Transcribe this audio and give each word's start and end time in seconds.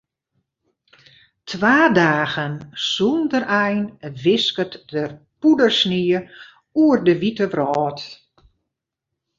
Twa 1.49 1.89
dagen 1.93 2.57
sonder 2.75 3.41
ein 3.65 3.85
wisket 4.23 4.73
der 4.93 5.09
poeiersnie 5.41 6.17
oer 6.81 6.97
de 7.07 7.13
wite 7.21 7.45
wrâld. 7.53 7.99